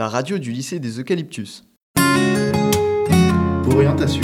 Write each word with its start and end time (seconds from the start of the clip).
la 0.00 0.08
radio 0.08 0.38
du 0.38 0.50
lycée 0.50 0.78
des 0.78 0.98
Eucalyptus. 0.98 1.62
Orientation. 3.70 4.22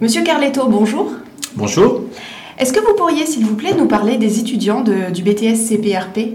Monsieur 0.00 0.22
Carletto, 0.22 0.68
bonjour. 0.68 1.10
Bonjour. 1.56 2.02
Est-ce 2.58 2.72
que 2.72 2.78
vous 2.78 2.94
pourriez, 2.94 3.26
s'il 3.26 3.44
vous 3.44 3.56
plaît, 3.56 3.74
nous 3.76 3.88
parler 3.88 4.18
des 4.18 4.38
étudiants 4.38 4.82
de- 4.82 5.10
du 5.12 5.24
BTS 5.24 5.56
CPRP 5.56 6.34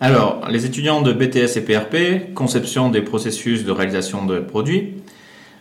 Alors, 0.00 0.48
les 0.50 0.66
étudiants 0.66 1.00
de 1.00 1.12
BTS 1.12 1.56
et 1.58 1.60
PRP, 1.60 2.34
conception 2.34 2.88
des 2.90 3.02
processus 3.02 3.64
de 3.64 3.70
réalisation 3.70 4.26
de 4.26 4.40
produits, 4.40 4.94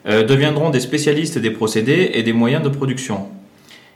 euh, 0.08 0.24
deviendront 0.24 0.72
des 0.72 0.80
spécialistes 0.80 1.38
des 1.38 1.52
procédés 1.52 2.10
et 2.16 2.24
des 2.24 2.34
moyens 2.34 2.64
de 2.64 2.70
production. 2.70 3.28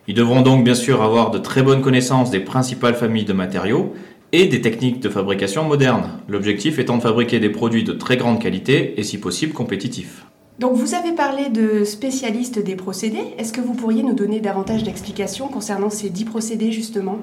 Ils 0.07 0.13
devront 0.13 0.41
donc 0.43 0.63
bien 0.63 0.75
sûr 0.75 1.01
avoir 1.01 1.31
de 1.31 1.39
très 1.39 1.63
bonnes 1.63 1.81
connaissances 1.81 2.29
des 2.29 2.39
principales 2.41 2.93
familles 2.93 3.25
de 3.25 3.33
matériaux 3.33 3.95
et 4.36 4.47
des 4.47 4.59
techniques 4.59 4.99
de 4.99 5.07
fabrication 5.07 5.63
modernes, 5.63 6.09
l'objectif 6.27 6.77
étant 6.77 6.98
de 6.98 7.02
fabriquer 7.02 7.39
des 7.39 7.49
produits 7.49 7.85
de 7.85 7.94
très 7.94 8.17
grande 8.17 8.41
qualité 8.41 8.99
et 8.99 9.03
si 9.03 9.17
possible 9.17 9.53
compétitifs. 9.53 10.25
Donc 10.59 10.75
vous 10.75 10.94
avez 10.94 11.13
parlé 11.13 11.49
de 11.49 11.85
spécialistes 11.85 12.61
des 12.61 12.75
procédés. 12.75 13.23
Est-ce 13.38 13.53
que 13.53 13.61
vous 13.61 13.73
pourriez 13.73 14.03
nous 14.03 14.13
donner 14.13 14.41
davantage 14.41 14.84
d'explications 14.84 15.48
concernant 15.48 15.89
ces 15.89 16.09
dix 16.09 16.25
procédés 16.25 16.73
justement? 16.73 17.20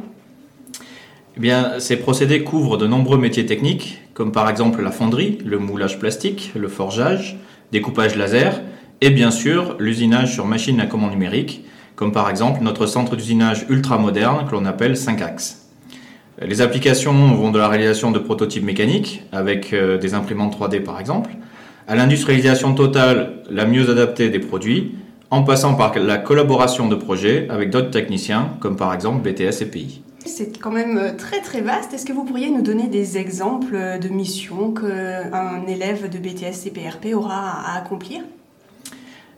Eh 1.37 1.41
bien, 1.41 1.79
ces 1.79 1.97
procédés 1.97 2.45
couvrent 2.45 2.79
de 2.79 2.87
nombreux 2.87 3.19
métiers 3.19 3.45
techniques, 3.45 4.01
comme 4.15 4.33
par 4.33 4.49
exemple 4.49 4.83
la 4.83 4.91
fonderie, 4.91 5.39
le 5.45 5.59
moulage 5.59 5.99
plastique, 5.99 6.53
le 6.55 6.69
forgeage, 6.69 7.39
découpage 7.73 8.17
laser, 8.17 8.63
et 9.03 9.11
bien 9.11 9.31
sûr 9.31 9.77
l'usinage 9.79 10.33
sur 10.33 10.47
machine 10.47 10.81
à 10.81 10.87
commande 10.87 11.13
numérique, 11.13 11.65
comme 11.95 12.13
par 12.13 12.31
exemple 12.31 12.63
notre 12.63 12.87
centre 12.87 13.17
d'usinage 13.17 13.67
ultra 13.69 13.99
moderne 13.99 14.47
que 14.47 14.53
l'on 14.53 14.65
appelle 14.65 14.97
5 14.97 15.21
axes. 15.21 15.72
Les 16.41 16.63
applications 16.63 17.35
vont 17.35 17.51
de 17.51 17.59
la 17.59 17.69
réalisation 17.69 18.11
de 18.11 18.19
prototypes 18.19 18.65
mécaniques, 18.65 19.23
avec 19.33 19.73
euh, 19.73 19.99
des 19.99 20.15
imprimantes 20.15 20.59
3D 20.59 20.83
par 20.83 20.99
exemple, 20.99 21.31
à 21.87 21.95
l'industrialisation 21.95 22.75
totale 22.75 23.43
la 23.51 23.67
mieux 23.67 23.91
adaptée 23.91 24.31
des 24.31 24.39
produits, 24.39 24.95
en 25.31 25.43
passant 25.43 25.75
par 25.75 25.99
la 25.99 26.17
collaboration 26.19 26.89
de 26.89 26.95
projets 26.95 27.47
avec 27.51 27.71
d'autres 27.71 27.91
techniciens, 27.91 28.51
comme 28.61 28.77
par 28.77 28.95
exemple 28.95 29.29
BTS 29.29 29.63
et 29.63 29.67
PI. 29.67 30.03
C'est 30.25 30.59
quand 30.59 30.71
même 30.71 30.97
euh, 30.97 31.11
très 31.17 31.41
très 31.41 31.61
vaste. 31.61 31.93
Est-ce 31.93 32.07
que 32.07 32.13
vous 32.13 32.25
pourriez 32.25 32.51
nous 32.51 32.63
donner 32.63 32.89
des 32.89 33.19
exemples 33.19 33.75
euh, 33.75 33.99
de 33.99 34.09
missions 34.09 34.73
qu'un 34.73 35.67
élève 35.67 36.09
de 36.09 36.19
BTS 36.19 36.55
CPRP 36.65 37.15
aura 37.15 37.61
à 37.67 37.79
accomplir? 37.79 38.23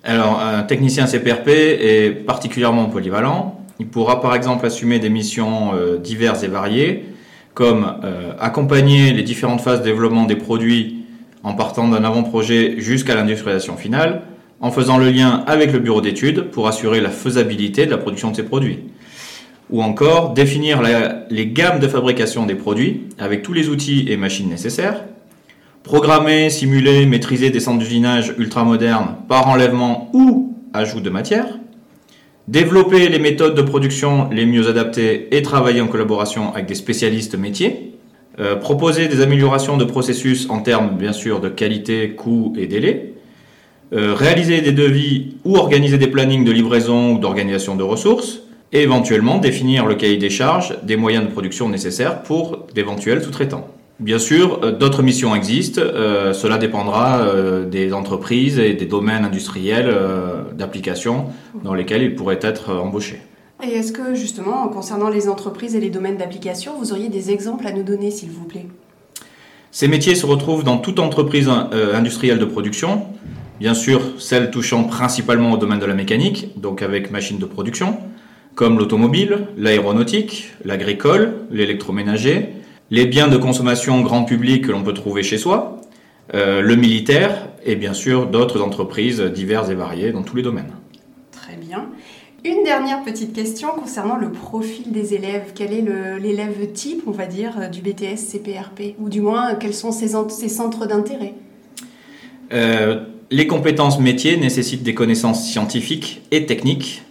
Alors, 0.05 0.39
un 0.39 0.63
technicien 0.65 1.07
CPRP 1.07 1.49
est 1.49 2.11
particulièrement 2.27 2.87
polyvalent. 2.87 3.64
Il 3.81 3.89
pourra 3.89 4.21
par 4.21 4.35
exemple 4.35 4.65
assumer 4.67 4.99
des 4.99 5.11
missions 5.11 5.73
euh, 5.75 5.99
diverses 5.99 6.43
et 6.43 6.49
variées, 6.49 7.05
comme 7.55 7.87
euh, 8.05 8.33
accompagner 8.41 9.13
les 9.13 9.23
différentes 9.23 9.61
phases 9.61 9.81
de 9.81 9.85
développement 9.85 10.25
des 10.25 10.37
produits 10.37 11.05
en 11.43 11.55
partant 11.55 11.89
d'un 11.89 12.05
avant-projet 12.05 12.77
jusqu'à 12.79 13.15
l'industrialisation 13.15 13.77
finale, 13.77 14.23
en 14.61 14.71
faisant 14.71 14.99
le 14.99 15.11
lien 15.11 15.45
avec 15.47 15.73
le 15.73 15.79
bureau 15.79 16.01
d'études 16.01 16.51
pour 16.51 16.69
assurer 16.69 17.01
la 17.01 17.11
faisabilité 17.11 17.87
de 17.87 17.91
la 17.91 17.99
production 17.99 18.31
de 18.31 18.37
ces 18.37 18.45
produits. 18.45 18.79
Ou 19.71 19.83
encore 19.83 20.35
définir 20.35 20.83
les 21.31 21.47
gammes 21.47 21.81
de 21.81 21.89
fabrication 21.89 22.47
des 22.47 22.55
produits 22.55 23.09
avec 23.19 23.43
tous 23.43 23.53
les 23.53 23.69
outils 23.69 24.07
et 24.09 24.17
machines 24.17 24.49
nécessaires, 24.49 25.03
Programmer, 25.85 26.49
simuler, 26.49 27.05
maîtriser 27.05 27.51
des 27.51 27.61
centres 27.61 27.79
d'usinage 27.79 28.33
ultramodernes 28.39 29.17
par 29.29 29.49
enlèvement 29.49 30.09
ou 30.15 30.57
ajout 30.73 31.03
de 31.03 31.11
matière. 31.11 31.59
Développer 32.49 33.09
les 33.09 33.19
méthodes 33.19 33.55
de 33.55 33.63
production 33.63 34.29
les 34.31 34.45
mieux 34.45 34.69
adaptées 34.69 35.35
et 35.35 35.41
travailler 35.41 35.81
en 35.81 35.87
collaboration 35.87 36.53
avec 36.53 36.67
des 36.67 36.75
spécialistes 36.75 37.39
métiers. 37.39 37.95
Euh, 38.39 38.55
proposer 38.57 39.09
des 39.09 39.23
améliorations 39.23 39.79
de 39.79 39.85
processus 39.85 40.51
en 40.51 40.61
termes 40.61 40.91
bien 40.99 41.15
sûr 41.15 41.41
de 41.41 41.49
qualité, 41.49 42.11
coût 42.11 42.53
et 42.59 42.67
délai. 42.67 43.15
Euh, 43.95 44.13
réaliser 44.13 44.61
des 44.61 44.73
devis 44.73 45.37
ou 45.45 45.57
organiser 45.57 45.97
des 45.97 46.09
plannings 46.09 46.45
de 46.45 46.53
livraison 46.53 47.15
ou 47.15 47.19
d'organisation 47.19 47.77
de 47.77 47.83
ressources. 47.83 48.41
Et 48.73 48.83
éventuellement 48.83 49.39
définir 49.39 49.87
le 49.87 49.95
cahier 49.95 50.19
des 50.19 50.31
charges 50.31 50.77
des 50.83 50.97
moyens 50.97 51.25
de 51.25 51.31
production 51.31 51.71
nécessaires 51.71 52.23
pour 52.25 52.67
d'éventuels 52.75 53.23
sous-traitants. 53.23 53.69
Bien 54.01 54.19
sûr, 54.19 54.61
euh, 54.65 54.73
d'autres 54.73 55.03
missions 55.03 55.35
existent. 55.35 55.81
euh, 55.81 56.33
cela 56.33 56.59
dépendra 56.59 57.21
euh, 57.21 57.65
des 57.65 57.93
entreprises 57.93 58.59
et 58.59 58.75
des 58.75 58.87
domaines 58.87 59.25
industriels 59.25 59.95
d'application 60.53 61.27
dans 61.63 61.75
lesquels 61.75 62.03
ils 62.03 62.15
pourraient 62.15 62.41
être 62.43 62.75
embauchés. 62.75 63.21
Et 63.63 63.73
est-ce 63.73 63.93
que 63.93 64.15
justement, 64.15 64.67
concernant 64.69 65.09
les 65.09 65.29
entreprises 65.29 65.77
et 65.77 65.81
les 65.81 65.91
domaines 65.91 66.17
d'application, 66.17 66.73
vous 66.79 66.93
auriez 66.93 67.09
des 67.09 67.31
exemples 67.31 67.67
à 67.67 67.73
nous 67.73 67.85
donner, 67.85 68.11
s'il 68.11 68.31
vous 68.31 68.45
plaît? 68.45 68.67
Ces 69.71 69.89
métiers 69.89 70.17
se 70.17 70.27
retrouvent 70.27 70.65
dans 70.65 70.79
toute 70.79 70.99
entreprise 70.99 71.49
industrielle 71.49 72.39
de 72.39 72.45
production. 72.45 73.07
Bien 73.59 73.75
sûr, 73.75 74.01
celles 74.19 74.51
touchant 74.51 74.85
principalement 74.85 75.53
au 75.53 75.57
domaine 75.57 75.79
de 75.79 75.87
la 75.87 75.95
mécanique, 75.95 76.61
donc 76.61 76.83
avec 76.83 77.11
machines 77.11 77.39
de 77.39 77.47
production, 77.47 77.97
comme 78.55 78.79
l'automobile, 78.79 79.47
l'aéronautique, 79.57 80.53
l'agricole, 80.65 81.35
l'électroménager, 81.51 82.51
les 82.95 83.07
biens 83.07 83.27
de 83.27 83.37
consommation 83.37 84.03
grand 84.03 84.23
public 84.23 84.67
que 84.67 84.71
l'on 84.71 84.85
peut 84.85 84.95
trouver 84.95 85.25
chez 85.25 85.37
soi, 85.37 85.81
euh, 86.33 86.61
le 86.61 86.77
militaire 86.77 87.49
et 87.65 87.75
bien 87.75 87.93
sûr 87.93 88.29
d'autres 88.29 88.63
entreprises 88.63 89.21
diverses 89.21 89.69
et 89.69 89.75
variées 89.75 90.13
dans 90.13 90.23
tous 90.23 90.37
les 90.37 90.43
domaines. 90.43 90.71
Très 91.33 91.57
bien. 91.57 91.87
Une 92.45 92.63
dernière 92.63 93.03
petite 93.03 93.33
question 93.33 93.71
concernant 93.71 94.15
le 94.15 94.31
profil 94.31 94.93
des 94.93 95.15
élèves. 95.15 95.53
Quel 95.57 95.73
est 95.73 95.85
l'élève 96.21 96.71
type, 96.73 97.03
on 97.09 97.11
va 97.11 97.27
dire, 97.27 97.69
du 97.69 97.81
BTS 97.81 98.17
CPRP 98.17 98.95
Ou 99.01 99.09
du 99.09 99.21
moins, 99.21 99.57
quels 99.57 99.75
sont 99.75 99.91
ses 99.91 100.49
centres 100.49 100.87
d'intérêt? 100.87 101.35
Euh, 102.53 103.07
les 103.33 103.49
compétences 103.49 103.99
métiers 103.99 104.37
nécessitent 104.37 104.85
des 104.85 104.95
connaissances 104.95 105.45
scientifiques 105.45 106.23
et 106.31 106.47
techniques 106.47 107.03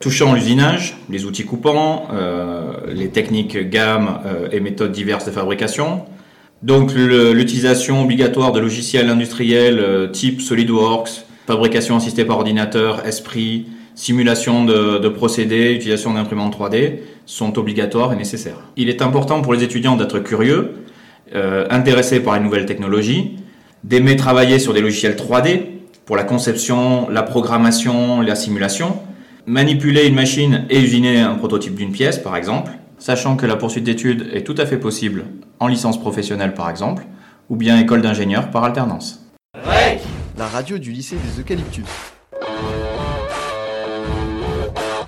touchant 0.00 0.34
l'usinage, 0.34 0.96
les 1.10 1.24
outils 1.24 1.44
coupants, 1.44 2.08
euh, 2.12 2.72
les 2.88 3.08
techniques 3.08 3.56
gamme 3.68 4.20
euh, 4.26 4.48
et 4.52 4.60
méthodes 4.60 4.92
diverses 4.92 5.26
de 5.26 5.30
fabrication. 5.30 6.04
Donc 6.62 6.92
l'utilisation 6.94 8.02
obligatoire 8.02 8.52
de 8.52 8.60
logiciels 8.60 9.08
industriels 9.08 9.78
euh, 9.78 10.08
type 10.08 10.40
SolidWorks, 10.40 11.24
fabrication 11.46 11.96
assistée 11.96 12.24
par 12.24 12.38
ordinateur, 12.38 13.06
Esprit, 13.06 13.66
simulation 13.94 14.64
de, 14.64 14.98
de 14.98 15.08
procédés, 15.08 15.72
utilisation 15.72 16.14
d'imprimantes 16.14 16.56
3D 16.56 16.98
sont 17.26 17.58
obligatoires 17.58 18.12
et 18.12 18.16
nécessaires. 18.16 18.60
Il 18.76 18.88
est 18.88 19.02
important 19.02 19.40
pour 19.40 19.54
les 19.54 19.62
étudiants 19.62 19.96
d'être 19.96 20.20
curieux, 20.20 20.84
intéressés 21.34 22.20
par 22.20 22.34
les 22.34 22.40
nouvelles 22.40 22.64
technologies, 22.64 23.36
d'aimer 23.84 24.16
travailler 24.16 24.58
sur 24.58 24.72
des 24.72 24.80
logiciels 24.80 25.14
3D 25.14 25.62
pour 26.06 26.16
la 26.16 26.24
conception, 26.24 27.10
la 27.10 27.22
programmation, 27.22 28.22
la 28.22 28.34
simulation, 28.34 28.98
manipuler 29.48 30.06
une 30.06 30.14
machine 30.14 30.66
et 30.68 30.78
usiner 30.78 31.20
un 31.20 31.34
prototype 31.34 31.74
d'une 31.74 31.90
pièce 31.90 32.18
par 32.18 32.36
exemple, 32.36 32.72
sachant 32.98 33.36
que 33.36 33.46
la 33.46 33.56
poursuite 33.56 33.84
d'études 33.84 34.28
est 34.32 34.44
tout 34.44 34.54
à 34.58 34.66
fait 34.66 34.76
possible 34.76 35.24
en 35.58 35.66
licence 35.66 35.98
professionnelle 35.98 36.54
par 36.54 36.68
exemple, 36.68 37.04
ou 37.48 37.56
bien 37.56 37.78
école 37.78 38.02
d'ingénieur 38.02 38.50
par 38.50 38.64
alternance. 38.64 39.26
La 40.36 40.46
radio 40.46 40.78
du 40.78 40.92
lycée 40.92 41.16
des 41.16 41.40
Eucalyptus. 41.40 41.84